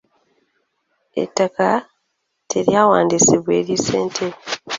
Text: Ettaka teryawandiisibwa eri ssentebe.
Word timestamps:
Ettaka 1.23 1.67
teryawandiisibwa 2.49 3.51
eri 3.59 3.75
ssentebe. 3.79 4.37